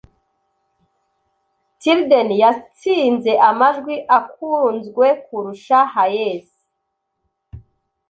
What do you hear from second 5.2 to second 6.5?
kurusha Hayes..